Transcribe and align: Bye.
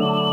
Bye. 0.00 0.29